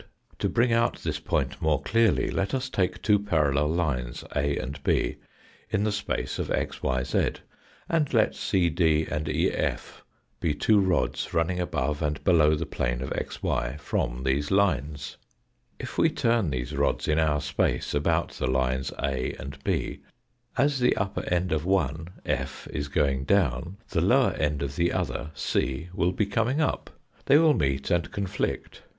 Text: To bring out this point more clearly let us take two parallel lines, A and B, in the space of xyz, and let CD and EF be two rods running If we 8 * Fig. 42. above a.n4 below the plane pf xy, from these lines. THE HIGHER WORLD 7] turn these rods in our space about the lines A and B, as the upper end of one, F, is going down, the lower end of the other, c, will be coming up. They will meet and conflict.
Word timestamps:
To 0.39 0.49
bring 0.49 0.73
out 0.73 0.97
this 1.03 1.19
point 1.19 1.61
more 1.61 1.79
clearly 1.79 2.31
let 2.31 2.55
us 2.55 2.71
take 2.71 3.03
two 3.03 3.19
parallel 3.19 3.67
lines, 3.67 4.23
A 4.35 4.57
and 4.57 4.81
B, 4.83 5.17
in 5.69 5.83
the 5.83 5.91
space 5.91 6.39
of 6.39 6.47
xyz, 6.47 7.35
and 7.87 8.11
let 8.11 8.33
CD 8.33 9.05
and 9.05 9.29
EF 9.29 10.03
be 10.39 10.55
two 10.55 10.79
rods 10.81 11.35
running 11.35 11.59
If 11.59 11.65
we 11.65 11.65
8 11.65 11.69
* 11.69 11.69
Fig. 11.69 11.71
42. 11.71 11.85
above 11.85 12.01
a.n4 12.01 12.23
below 12.23 12.55
the 12.55 12.65
plane 12.65 12.97
pf 13.01 13.39
xy, 13.39 13.79
from 13.79 14.23
these 14.23 14.49
lines. 14.49 15.17
THE 15.77 15.85
HIGHER 15.85 15.93
WORLD 15.99 16.09
7] 16.09 16.15
turn 16.41 16.49
these 16.49 16.75
rods 16.75 17.07
in 17.07 17.19
our 17.19 17.39
space 17.39 17.93
about 17.93 18.29
the 18.29 18.47
lines 18.47 18.91
A 18.97 19.33
and 19.35 19.63
B, 19.63 19.99
as 20.57 20.79
the 20.79 20.97
upper 20.97 21.23
end 21.31 21.51
of 21.51 21.63
one, 21.63 22.07
F, 22.25 22.67
is 22.73 22.87
going 22.87 23.25
down, 23.25 23.77
the 23.91 24.01
lower 24.01 24.33
end 24.33 24.63
of 24.63 24.77
the 24.77 24.91
other, 24.93 25.29
c, 25.35 25.89
will 25.93 26.11
be 26.11 26.25
coming 26.25 26.59
up. 26.59 26.89
They 27.25 27.37
will 27.37 27.53
meet 27.53 27.91
and 27.91 28.09
conflict. 28.11 28.81